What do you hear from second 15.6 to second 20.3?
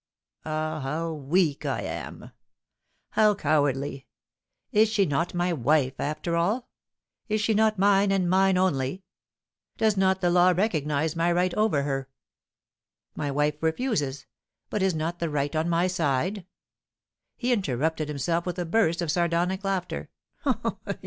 my side?" he interrupted himself, with a burst of sardonic laughter.